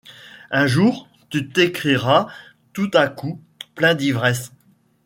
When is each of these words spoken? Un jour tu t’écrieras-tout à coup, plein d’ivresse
Un 0.49 0.65
jour 0.65 1.07
tu 1.29 1.47
t’écrieras-tout 1.49 2.89
à 2.95 3.07
coup, 3.07 3.39
plein 3.75 3.93
d’ivresse 3.93 4.51